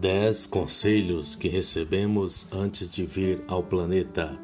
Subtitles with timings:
[0.00, 4.34] Dez conselhos que recebemos antes de vir ao planeta.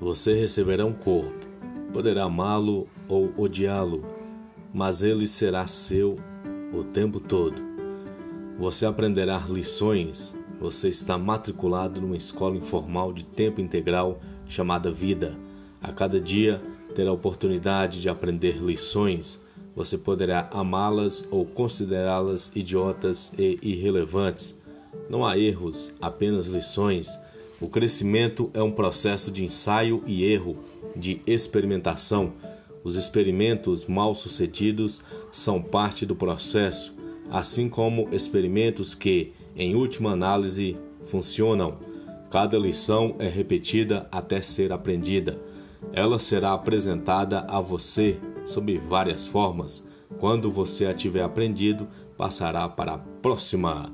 [0.00, 1.46] Você receberá um corpo,
[1.92, 4.02] poderá amá-lo ou odiá-lo,
[4.72, 6.16] mas ele será seu
[6.72, 7.60] o tempo todo.
[8.58, 10.34] Você aprenderá lições.
[10.58, 15.38] Você está matriculado numa escola informal de tempo integral chamada Vida.
[15.78, 16.62] A cada dia
[16.94, 19.43] terá a oportunidade de aprender lições
[19.74, 24.56] você poderá amá-las ou considerá-las idiotas e irrelevantes.
[25.10, 27.18] Não há erros, apenas lições.
[27.60, 30.56] O crescimento é um processo de ensaio e erro,
[30.94, 32.32] de experimentação.
[32.84, 36.94] Os experimentos mal sucedidos são parte do processo,
[37.30, 41.78] assim como experimentos que, em última análise, funcionam.
[42.30, 45.38] Cada lição é repetida até ser aprendida.
[45.92, 49.86] Ela será apresentada a você sob várias formas.
[50.18, 53.92] Quando você a tiver aprendido, passará para a próxima.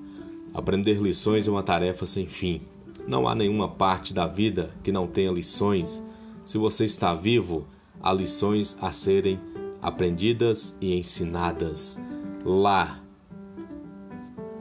[0.52, 2.62] Aprender lições é uma tarefa sem fim.
[3.08, 6.04] Não há nenhuma parte da vida que não tenha lições.
[6.44, 7.66] Se você está vivo,
[8.00, 9.40] há lições a serem
[9.80, 12.02] aprendidas e ensinadas.
[12.44, 13.00] Lá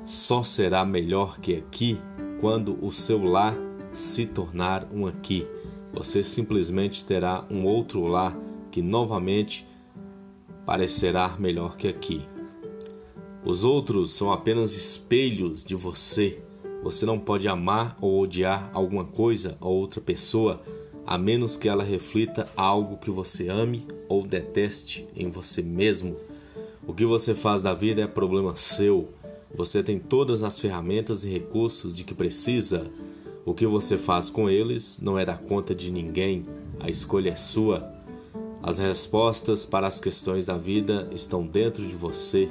[0.03, 1.99] só será melhor que aqui
[2.39, 3.53] quando o seu lá
[3.91, 5.47] se tornar um aqui.
[5.93, 8.35] Você simplesmente terá um outro lá
[8.71, 9.67] que novamente
[10.69, 12.21] parecerá melhor que aqui.
[13.43, 16.43] Os outros são apenas espelhos de você.
[16.83, 20.61] Você não pode amar ou odiar alguma coisa ou outra pessoa
[21.07, 26.15] a menos que ela reflita algo que você ame ou deteste em você mesmo.
[26.85, 29.09] O que você faz da vida é problema seu.
[29.51, 32.85] Você tem todas as ferramentas e recursos de que precisa.
[33.43, 36.45] O que você faz com eles não é da conta de ninguém.
[36.79, 37.98] A escolha é sua.
[38.61, 42.49] As respostas para as questões da vida estão dentro de você.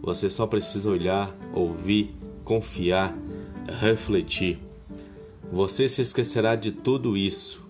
[0.00, 3.16] Você só precisa olhar, ouvir, confiar,
[3.80, 4.58] refletir.
[5.52, 7.68] Você se esquecerá de tudo isso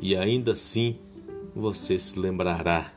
[0.00, 0.96] e ainda assim
[1.54, 2.90] você se lembrará.